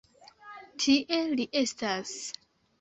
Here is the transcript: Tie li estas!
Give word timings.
Tie 0.85 1.21
li 1.41 1.47
estas! 1.63 2.19